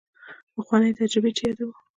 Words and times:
پخوانۍ 0.53 0.91
تجربې 0.99 1.31
چې 1.37 1.43
یادوو. 1.47 1.73